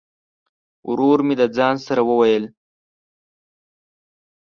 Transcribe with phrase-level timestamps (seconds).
[0.89, 2.43] ورور مي د ځان سره وویل!